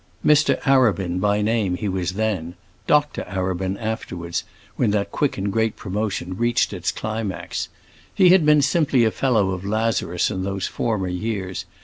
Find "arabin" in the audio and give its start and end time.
0.63-1.19, 3.25-3.77